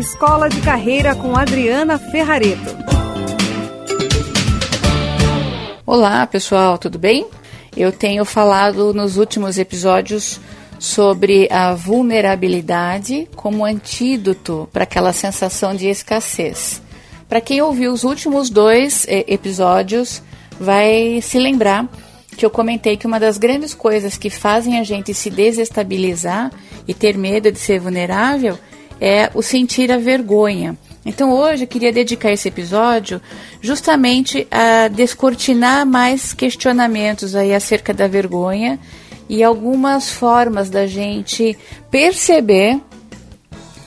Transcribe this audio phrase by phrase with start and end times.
[0.00, 2.74] Escola de Carreira com Adriana Ferrareto.
[5.84, 7.26] Olá, pessoal, tudo bem?
[7.76, 10.40] Eu tenho falado nos últimos episódios
[10.78, 16.80] sobre a vulnerabilidade como antídoto para aquela sensação de escassez.
[17.28, 20.22] Para quem ouviu os últimos dois eh, episódios,
[20.58, 21.86] vai se lembrar
[22.38, 26.50] que eu comentei que uma das grandes coisas que fazem a gente se desestabilizar
[26.88, 28.58] e ter medo de ser vulnerável
[29.00, 30.76] é o sentir a vergonha.
[31.04, 33.20] Então hoje eu queria dedicar esse episódio
[33.60, 38.78] justamente a descortinar mais questionamentos aí acerca da vergonha
[39.28, 41.56] e algumas formas da gente
[41.90, 42.78] perceber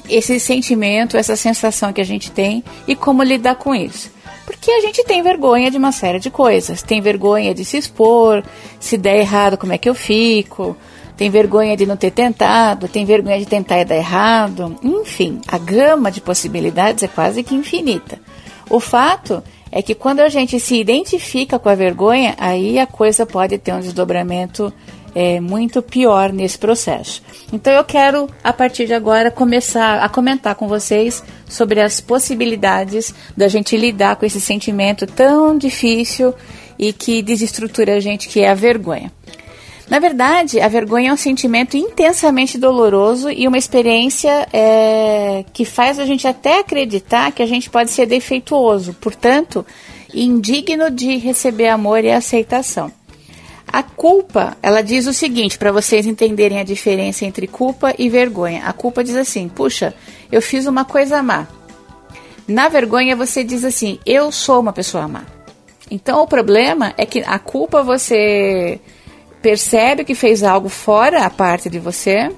[0.09, 4.11] esse sentimento, essa sensação que a gente tem e como lidar com isso.
[4.45, 6.81] Porque a gente tem vergonha de uma série de coisas.
[6.81, 8.44] Tem vergonha de se expor,
[8.80, 10.75] se der errado, como é que eu fico?
[11.16, 14.76] Tem vergonha de não ter tentado, tem vergonha de tentar e dar errado.
[14.81, 18.20] Enfim, a gama de possibilidades é quase que infinita.
[18.70, 23.25] O fato é que quando a gente se identifica com a vergonha, aí a coisa
[23.25, 24.73] pode ter um desdobramento
[25.16, 27.22] é, muito pior nesse processo.
[27.52, 33.14] Então eu quero, a partir de agora, começar a comentar com vocês sobre as possibilidades
[33.38, 36.33] da gente lidar com esse sentimento tão difícil
[36.77, 39.11] e que desestrutura a gente, que é a vergonha.
[39.89, 46.00] Na verdade, a vergonha é um sentimento intensamente doloroso e uma experiência é, que faz
[46.00, 49.66] a gente até acreditar que a gente pode ser defeituoso, portanto,
[50.14, 52.92] indigno de receber amor e aceitação.
[53.67, 58.64] A culpa, ela diz o seguinte, para vocês entenderem a diferença entre culpa e vergonha.
[58.66, 59.95] A culpa diz assim: puxa,
[60.31, 61.48] eu fiz uma coisa má.
[62.48, 65.23] Na vergonha, você diz assim: eu sou uma pessoa má.
[65.89, 68.80] Então, o problema é que a culpa você
[69.44, 72.31] percebe que fez algo fora a parte de você,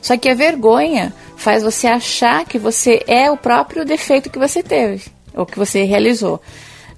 [0.00, 4.62] só que a vergonha faz você achar que você é o próprio defeito que você
[4.62, 6.40] teve, ou que você realizou.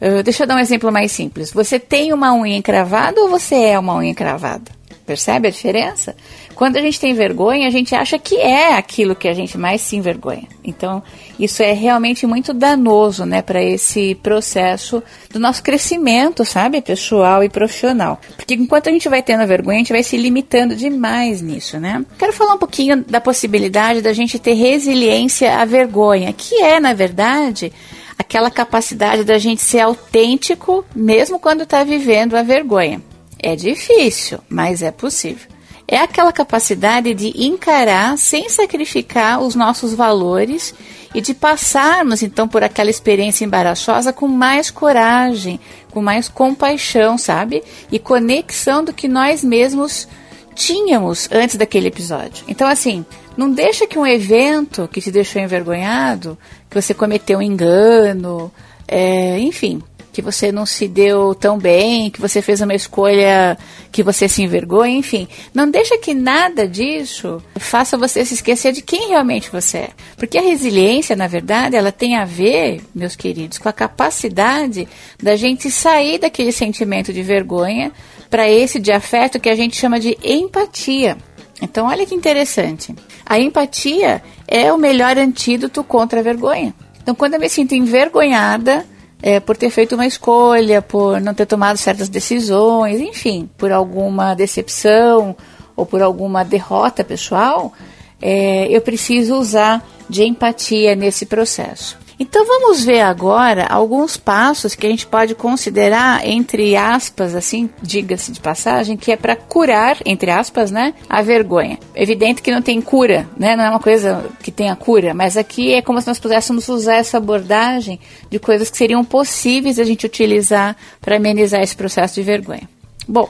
[0.01, 1.53] Uh, deixa eu dar um exemplo mais simples.
[1.53, 4.71] Você tem uma unha encravada ou você é uma unha encravada?
[5.13, 6.17] Percebe a diferença?
[6.55, 9.83] Quando a gente tem vergonha, a gente acha que é aquilo que a gente mais
[9.83, 10.49] se envergonha.
[10.65, 11.03] Então,
[11.39, 17.51] isso é realmente muito danoso, né, para esse processo do nosso crescimento, sabe, pessoal e
[17.51, 18.19] profissional.
[18.37, 22.03] Porque enquanto a gente vai tendo vergonha, a gente vai se limitando demais nisso, né?
[22.19, 26.95] Quero falar um pouquinho da possibilidade da gente ter resiliência à vergonha, que é, na
[26.95, 27.71] verdade,
[28.19, 33.12] aquela capacidade da gente ser autêntico mesmo quando está vivendo a vergonha.
[33.43, 35.53] É difícil, mas é possível
[35.93, 40.75] é aquela capacidade de encarar sem sacrificar os nossos valores
[41.15, 45.61] e de passarmos então por aquela experiência embaraçosa com mais coragem,
[45.91, 47.63] com mais compaixão, sabe?
[47.91, 50.09] E conexão do que nós mesmos
[50.55, 52.43] tínhamos antes daquele episódio.
[52.49, 53.05] Então, assim,
[53.37, 56.39] não deixa que um evento que te deixou envergonhado,
[56.71, 58.51] que você cometeu um engano,
[58.89, 59.83] é, enfim,
[60.13, 63.57] que você não se deu tão bem, que você fez uma escolha
[63.91, 65.27] que você se envergonha, enfim.
[65.55, 69.91] Não deixa que nada disso faça você se esquecer de quem realmente você é.
[70.17, 74.87] Porque a resiliência, na verdade, ela tem a ver, meus queridos, com a capacidade
[75.21, 77.91] da gente sair daquele sentimento de vergonha
[78.29, 81.17] para esse de afeto que a gente chama de empatia.
[81.61, 82.95] Então, olha que interessante.
[83.25, 86.75] A empatia é o melhor antídoto contra a vergonha.
[87.03, 88.85] Então, quando eu me sinto envergonhada,
[89.23, 94.35] é, por ter feito uma escolha, por não ter tomado certas decisões, enfim, por alguma
[94.35, 95.37] decepção
[95.77, 97.73] ou por alguma derrota pessoal,
[98.21, 102.02] é, eu preciso usar de empatia nesse processo.
[102.19, 108.33] Então vamos ver agora alguns passos que a gente pode considerar, entre aspas, assim, diga-se
[108.33, 111.79] de passagem, que é para curar, entre aspas, né, a vergonha.
[111.95, 115.75] Evidente que não tem cura, né, não é uma coisa que tenha cura, mas aqui
[115.75, 117.99] é como se nós pudéssemos usar essa abordagem
[118.31, 122.69] de coisas que seriam possíveis a gente utilizar para amenizar esse processo de vergonha.
[123.09, 123.29] Bom,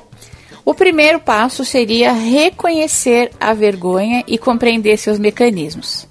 [0.65, 6.07] o primeiro passo seria reconhecer a vergonha e compreender seus mecanismos.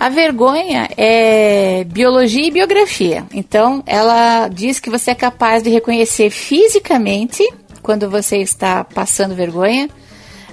[0.00, 3.26] A vergonha é biologia e biografia.
[3.34, 7.46] Então, ela diz que você é capaz de reconhecer fisicamente
[7.82, 9.90] quando você está passando vergonha.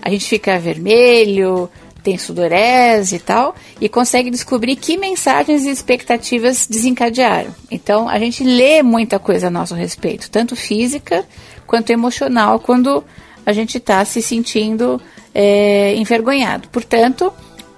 [0.01, 1.69] A gente fica vermelho,
[2.03, 7.55] tem sudorese e tal, e consegue descobrir que mensagens e expectativas desencadearam.
[7.71, 11.23] Então, a gente lê muita coisa a nosso respeito, tanto física
[11.65, 13.01] quanto emocional, quando
[13.45, 15.01] a gente está se sentindo
[15.33, 16.67] é, envergonhado.
[16.67, 17.31] Portanto,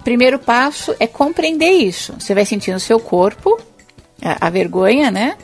[0.09, 2.15] primeiro passo é compreender isso.
[2.19, 3.59] Você vai sentir no seu corpo
[4.19, 5.37] a, a vergonha, né?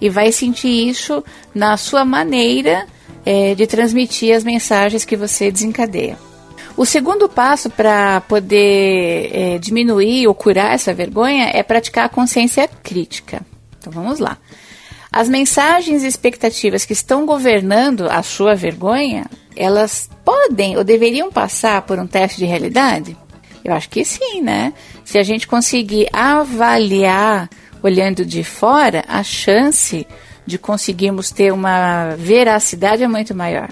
[0.00, 1.22] E vai sentir isso
[1.54, 2.84] na sua maneira
[3.24, 6.18] é, de transmitir as mensagens que você desencadeia.
[6.76, 12.68] O segundo passo para poder é, diminuir ou curar essa vergonha é praticar a consciência
[12.82, 13.46] crítica.
[13.78, 14.36] Então vamos lá.
[15.12, 21.82] As mensagens e expectativas que estão governando a sua vergonha, elas podem ou deveriam passar
[21.82, 23.16] por um teste de realidade?
[23.68, 24.72] Eu acho que sim, né?
[25.04, 27.50] Se a gente conseguir avaliar
[27.82, 30.06] olhando de fora, a chance
[30.46, 33.68] de conseguirmos ter uma veracidade é muito maior.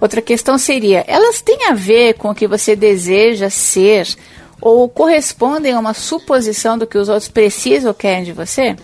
[0.00, 4.08] Outra questão seria: elas têm a ver com o que você deseja ser
[4.60, 8.74] ou correspondem a uma suposição do que os outros precisam ou querem de você?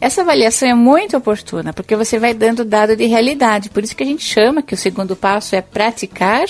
[0.00, 3.68] Essa avaliação é muito oportuna, porque você vai dando dado de realidade.
[3.68, 6.46] Por isso que a gente chama que o segundo passo é praticar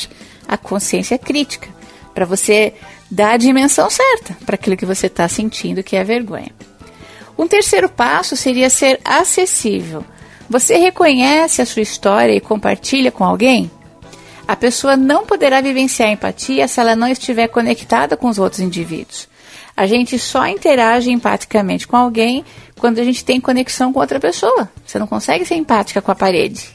[0.46, 1.68] a consciência crítica,
[2.14, 2.74] para você
[3.10, 6.52] dar a dimensão certa para aquilo que você está sentindo, que é vergonha.
[7.36, 10.04] Um terceiro passo seria ser acessível.
[10.50, 13.70] Você reconhece a sua história e compartilha com alguém?
[14.46, 19.28] A pessoa não poderá vivenciar empatia se ela não estiver conectada com os outros indivíduos.
[19.76, 22.44] A gente só interage empaticamente com alguém
[22.78, 24.68] quando a gente tem conexão com outra pessoa.
[24.84, 26.68] Você não consegue ser empática com a parede.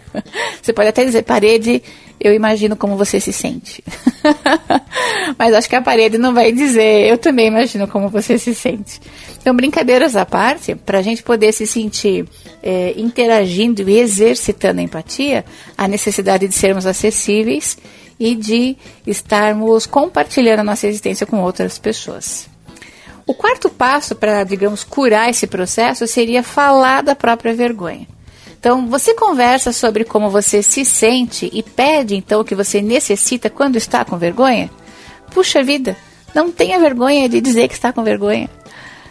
[0.62, 1.82] você pode até dizer, parede,
[2.18, 3.84] eu imagino como você se sente.
[5.36, 9.00] Mas acho que a parede não vai dizer, eu também imagino como você se sente.
[9.40, 12.28] Então, brincadeiras à parte, para a gente poder se sentir
[12.62, 15.44] é, interagindo e exercitando a empatia,
[15.76, 17.76] a necessidade de sermos acessíveis
[18.18, 18.76] e de
[19.06, 22.48] estarmos compartilhando a nossa existência com outras pessoas.
[23.26, 28.06] O quarto passo para, digamos, curar esse processo seria falar da própria vergonha.
[28.58, 33.48] Então, você conversa sobre como você se sente e pede então o que você necessita
[33.48, 34.68] quando está com vergonha?
[35.30, 35.96] Puxa vida,
[36.34, 38.48] não tenha vergonha de dizer que está com vergonha.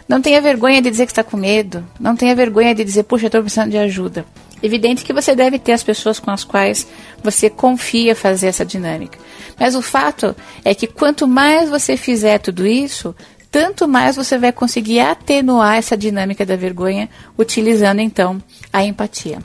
[0.08, 1.84] Não tenha vergonha de dizer que está com medo.
[2.00, 4.24] Não tenha vergonha de dizer, puxa, estou precisando de ajuda.
[4.62, 6.86] Evidente que você deve ter as pessoas com as quais
[7.22, 9.18] você confia fazer essa dinâmica.
[9.58, 10.34] Mas o fato
[10.64, 13.14] é que quanto mais você fizer tudo isso,
[13.50, 18.42] tanto mais você vai conseguir atenuar essa dinâmica da vergonha, utilizando então
[18.72, 19.38] a empatia.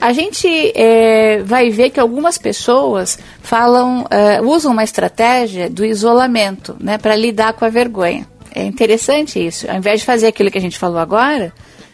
[0.00, 0.46] A gente
[0.76, 7.16] é, vai ver que algumas pessoas falam, uh, usam uma estratégia do isolamento, né, para
[7.16, 8.26] lidar com a vergonha.
[8.54, 9.68] É interessante isso.
[9.68, 11.52] Ao invés de fazer aquilo que a gente falou agora,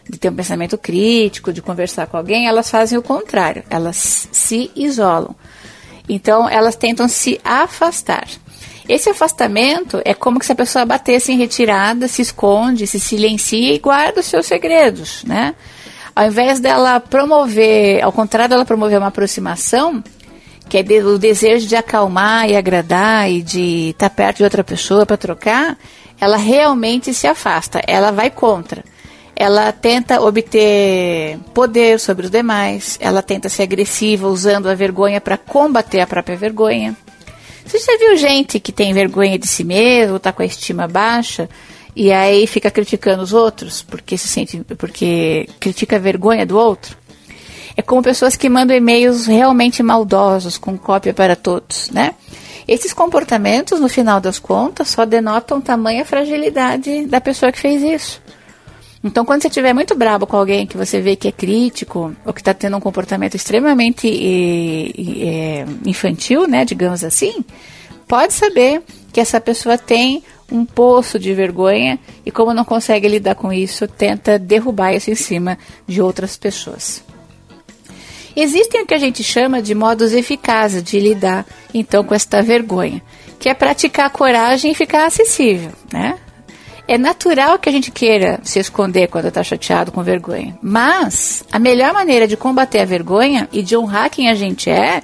[0.09, 3.65] de ter um pensamento crítico, de conversar com alguém, elas fazem o contrário.
[3.71, 5.35] Elas se isolam.
[6.07, 8.29] Então, elas tentam se afastar.
[8.87, 13.79] Esse afastamento é como se a pessoa batesse em retirada, se esconde, se silencia e
[13.79, 15.55] guarda os seus segredos, né?
[16.15, 20.03] Ao invés dela promover, ao contrário dela promover uma aproximação,
[20.69, 25.05] que é o desejo de acalmar e agradar e de estar perto de outra pessoa
[25.05, 25.77] para trocar,
[26.21, 28.85] ela realmente se afasta, ela vai contra.
[29.35, 35.37] Ela tenta obter poder sobre os demais, ela tenta ser agressiva usando a vergonha para
[35.37, 36.97] combater a própria vergonha.
[37.67, 41.49] Você já viu gente que tem vergonha de si mesmo, está com a estima baixa
[41.97, 46.97] e aí fica criticando os outros porque se sente, porque critica a vergonha do outro?
[47.77, 52.15] É como pessoas que mandam e-mails realmente maldosos com cópia para todos, né?
[52.67, 58.23] Esses comportamentos, no final das contas, só denotam tamanha fragilidade da pessoa que fez isso.
[59.03, 62.33] Então, quando você estiver muito bravo com alguém que você vê que é crítico ou
[62.33, 67.45] que está tendo um comportamento extremamente é, infantil, né, digamos assim,
[68.09, 68.83] pode saber
[69.13, 73.89] que essa pessoa tem um poço de vergonha e, como não consegue lidar com isso,
[73.89, 77.03] tenta derrubar isso em cima de outras pessoas.
[78.37, 83.01] Existem o que a gente chama de modos eficazes de lidar, então, com esta vergonha,
[83.39, 86.19] que é praticar coragem e ficar acessível, né?
[86.87, 90.59] É natural que a gente queira se esconder quando está chateado com vergonha.
[90.61, 95.03] Mas a melhor maneira de combater a vergonha e de honrar quem a gente é,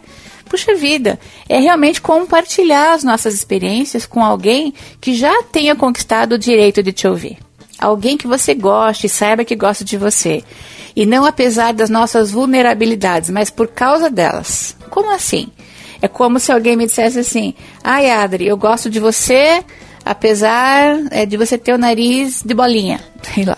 [0.50, 6.38] puxa vida, é realmente compartilhar as nossas experiências com alguém que já tenha conquistado o
[6.38, 7.38] direito de te ouvir.
[7.78, 10.42] Alguém que você goste saiba que gosta de você.
[10.94, 14.76] E não apesar das nossas vulnerabilidades, mas por causa delas.
[14.90, 15.48] Como assim?
[16.02, 19.64] É como se alguém me dissesse assim: Ai, Adri, eu gosto de você
[20.04, 23.00] apesar é, de você ter o nariz de bolinha.
[23.22, 23.56] Sei lá.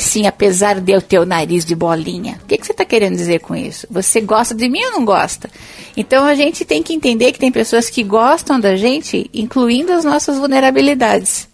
[0.00, 2.40] Assim, apesar de eu ter o nariz de bolinha?
[2.42, 3.86] O que, que você está querendo dizer com isso?
[3.90, 5.50] Você gosta de mim ou não gosta?
[5.94, 10.02] Então a gente tem que entender que tem pessoas que gostam da gente, incluindo as
[10.02, 11.46] nossas vulnerabilidades.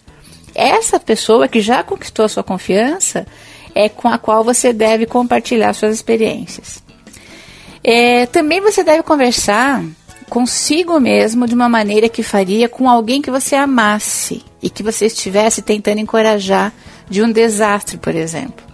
[0.55, 3.27] Essa pessoa que já conquistou a sua confiança
[3.75, 6.81] é com a qual você deve compartilhar suas experiências.
[7.83, 9.83] É, também você deve conversar
[10.29, 15.05] consigo mesmo de uma maneira que faria com alguém que você amasse e que você
[15.05, 16.73] estivesse tentando encorajar
[17.09, 18.65] de um desastre, por exemplo.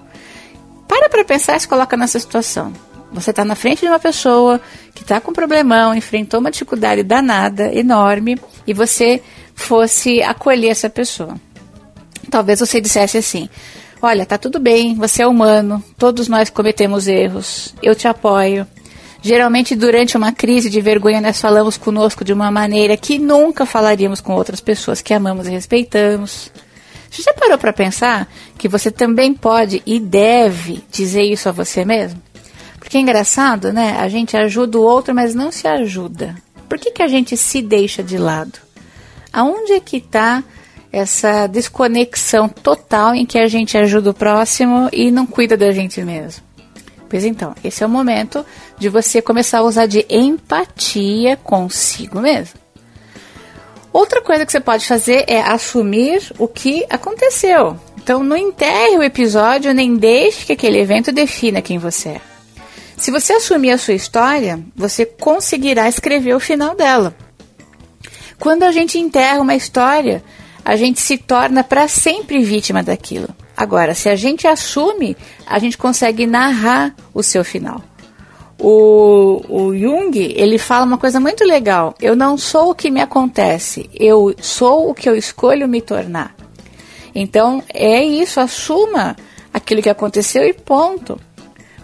[0.87, 2.73] Para para pensar e se coloca nessa situação.
[3.11, 4.59] Você está na frente de uma pessoa
[4.95, 9.21] que está com um problemão, enfrentou uma dificuldade danada, enorme, e você
[9.53, 11.35] fosse acolher essa pessoa.
[12.29, 13.47] Talvez você dissesse assim:
[14.01, 18.67] Olha, tá tudo bem, você é humano, todos nós cometemos erros, eu te apoio.
[19.25, 24.19] Geralmente, durante uma crise de vergonha, nós falamos conosco de uma maneira que nunca falaríamos
[24.19, 26.51] com outras pessoas que amamos e respeitamos.
[27.09, 28.27] Você já parou para pensar
[28.57, 32.21] que você também pode e deve dizer isso a você mesmo?
[32.77, 33.95] Porque é engraçado, né?
[33.97, 36.35] A gente ajuda o outro, mas não se ajuda.
[36.67, 38.59] Por que, que a gente se deixa de lado?
[39.31, 40.43] Aonde é que está
[40.91, 46.03] essa desconexão total em que a gente ajuda o próximo e não cuida da gente
[46.03, 46.43] mesmo?
[47.13, 48.43] Pois então, esse é o momento
[48.79, 52.59] de você começar a usar de empatia consigo mesmo.
[53.93, 57.79] Outra coisa que você pode fazer é assumir o que aconteceu.
[58.01, 62.21] Então, não enterre o episódio nem deixe que aquele evento defina quem você é.
[62.97, 67.15] Se você assumir a sua história, você conseguirá escrever o final dela.
[68.39, 70.23] Quando a gente enterra uma história,
[70.65, 73.29] a gente se torna para sempre vítima daquilo.
[73.55, 77.81] Agora, se a gente assume, a gente consegue narrar o seu final.
[78.59, 81.93] O, o Jung, ele fala uma coisa muito legal.
[82.01, 86.35] Eu não sou o que me acontece, eu sou o que eu escolho me tornar.
[87.13, 89.15] Então, é isso, assuma
[89.53, 91.19] aquilo que aconteceu e ponto.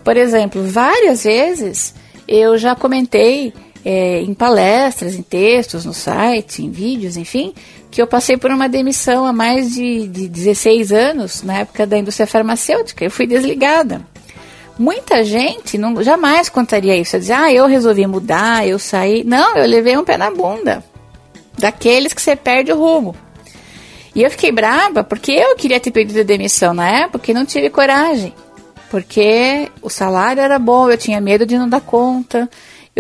[0.04, 1.94] Por exemplo, várias vezes
[2.28, 7.54] eu já comentei é, em palestras, em textos, no site, em vídeos, enfim,
[7.92, 11.98] que eu passei por uma demissão há mais de, de 16 anos, na época da
[11.98, 13.04] indústria farmacêutica.
[13.04, 14.02] Eu fui desligada.
[14.78, 17.18] Muita gente não, jamais contaria isso.
[17.18, 19.24] Dizer, ah, eu resolvi mudar, eu saí.
[19.24, 20.84] Não, eu levei um pé na bunda.
[21.58, 23.16] Daqueles que você perde o rumo.
[24.16, 27.70] E eu fiquei brava porque eu queria ter pedido demissão na época e não tive
[27.70, 28.34] coragem
[28.90, 32.50] porque o salário era bom, eu tinha medo de não dar conta,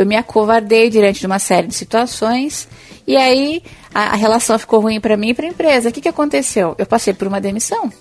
[0.01, 2.67] eu me acovardei diante de uma série de situações
[3.05, 3.63] e aí
[3.93, 5.89] a, a relação ficou ruim para mim e para a empresa.
[5.89, 6.75] O que, que aconteceu?
[6.77, 7.91] Eu passei por uma demissão.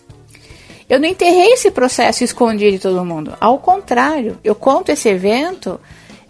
[0.89, 3.35] Eu não enterrei esse processo e escondi de todo mundo.
[3.41, 5.79] Ao contrário, eu conto esse evento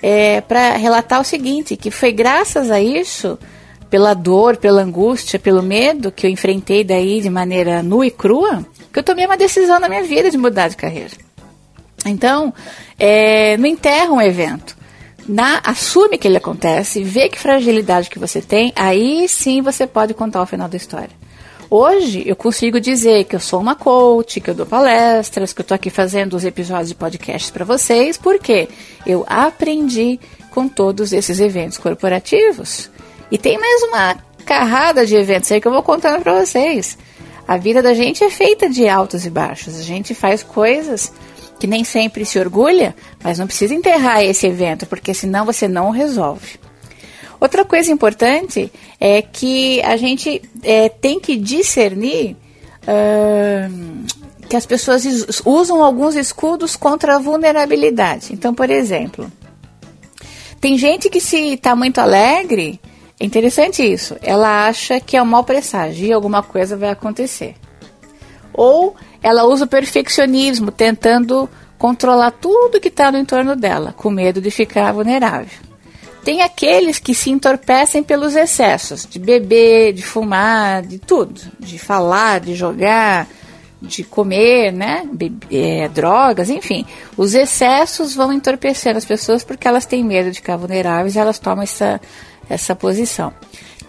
[0.03, 3.39] é, para relatar o seguinte: que foi graças a isso,
[3.91, 8.67] pela dor, pela angústia, pelo medo que eu enfrentei daí de maneira nua e crua,
[8.93, 11.15] que eu tomei uma decisão na minha vida de mudar de carreira.
[12.05, 12.55] Então,
[12.99, 14.78] é, não enterra um evento.
[15.29, 20.15] Na, assume que ele acontece, vê que fragilidade que você tem, aí sim você pode
[20.15, 21.11] contar o final da história.
[21.71, 25.63] Hoje eu consigo dizer que eu sou uma coach, que eu dou palestras, que eu
[25.63, 28.71] estou aqui fazendo os episódios de podcast para vocês, porque
[29.05, 30.19] eu aprendi
[30.51, 32.91] com todos esses eventos corporativos.
[33.31, 34.17] E tem mais uma
[34.47, 36.97] carrada de eventos aí que eu vou contando para vocês.
[37.47, 39.79] A vida da gente é feita de altos e baixos.
[39.79, 41.13] A gente faz coisas
[41.59, 45.91] que nem sempre se orgulha, mas não precisa enterrar esse evento, porque senão você não
[45.91, 46.59] resolve.
[47.41, 52.37] Outra coisa importante é que a gente é, tem que discernir
[54.49, 55.05] que as pessoas
[55.45, 58.33] usam alguns escudos contra a vulnerabilidade.
[58.33, 59.31] Então, por exemplo,
[60.59, 62.81] tem gente que se está muito alegre,
[63.21, 67.57] é interessante isso, ela acha que é um mau presságio e alguma coisa vai acontecer.
[68.55, 74.41] Ou ela usa o perfeccionismo, tentando controlar tudo que está no entorno dela, com medo
[74.41, 75.69] de ficar vulnerável.
[76.25, 82.41] Tem aqueles que se entorpecem pelos excessos, de beber, de fumar, de tudo, de falar,
[82.41, 83.27] de jogar,
[83.81, 85.09] de comer, né?
[85.51, 86.85] é, drogas, enfim.
[87.17, 91.39] Os excessos vão entorpecendo as pessoas porque elas têm medo de ficar vulneráveis e elas
[91.39, 92.01] tomam essa,
[92.51, 93.33] essa posição.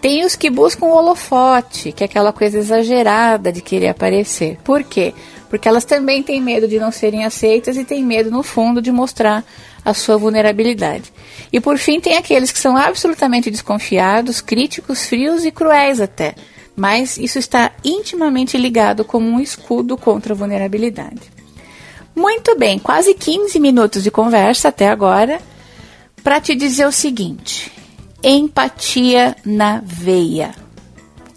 [0.00, 4.56] Tem os que buscam o holofote, que é aquela coisa exagerada de querer aparecer.
[4.64, 5.12] Por quê?
[5.50, 8.90] Porque elas também têm medo de não serem aceitas e têm medo, no fundo, de
[8.90, 9.44] mostrar
[9.84, 11.12] a sua vulnerabilidade.
[11.52, 16.34] E por fim, tem aqueles que são absolutamente desconfiados, críticos, frios e cruéis até.
[16.74, 21.20] Mas isso está intimamente ligado como um escudo contra a vulnerabilidade.
[22.14, 25.40] Muito bem, quase 15 minutos de conversa até agora
[26.22, 27.70] para te dizer o seguinte:
[28.22, 30.52] empatia na veia.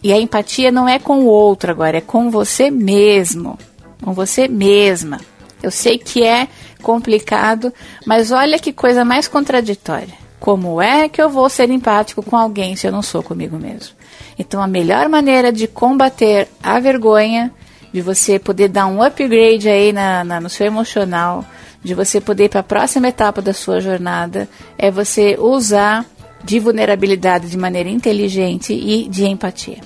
[0.03, 3.57] E a empatia não é com o outro agora, é com você mesmo,
[4.01, 5.21] com você mesma.
[5.61, 6.47] Eu sei que é
[6.81, 7.73] complicado,
[8.05, 10.21] mas olha que coisa mais contraditória.
[10.41, 13.95] Como é que eu vou ser empático com alguém se eu não sou comigo mesmo?
[14.37, 17.49] Então, a melhor maneira de combater a vergonha,
[17.93, 21.45] de você poder dar um upgrade aí na, na no seu emocional,
[21.81, 26.05] de você poder ir para a próxima etapa da sua jornada, é você usar
[26.43, 29.79] de vulnerabilidade de maneira inteligente e de empatia.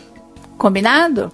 [0.57, 1.31] Combinado?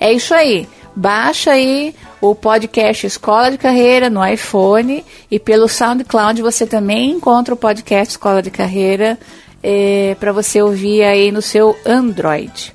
[0.00, 0.66] É isso aí.
[0.96, 7.52] baixa aí o podcast Escola de Carreira no iPhone e pelo SoundCloud você também encontra
[7.52, 9.18] o podcast Escola de Carreira
[9.62, 12.74] é, para você ouvir aí no seu Android.